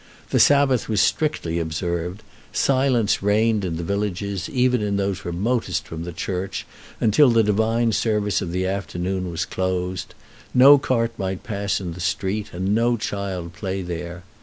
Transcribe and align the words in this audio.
The 0.31 0.39
Sabbath 0.39 0.89
was 0.89 0.99
strictly 0.99 1.59
observed; 1.59 2.23
silence 2.51 3.21
reigned 3.21 3.63
in 3.63 3.77
the 3.77 3.83
villages, 3.83 4.49
even 4.49 4.97
those 4.97 5.23
remotest 5.23 5.85
from 5.85 6.05
the 6.05 6.11
church, 6.11 6.65
until 6.99 7.29
the 7.29 7.43
divine 7.43 7.91
service 7.91 8.41
of 8.41 8.51
the 8.51 8.65
afternoon 8.65 9.29
was 9.29 9.45
closed; 9.45 10.15
no 10.55 10.79
cart 10.79 11.11
might 11.19 11.43
pass 11.43 11.79
in 11.79 11.93
the 11.93 11.99
street, 11.99 12.47
and 12.51 12.73
no 12.73 12.97
child 12.97 13.53
play 13.53 13.83
there.... 13.83 14.23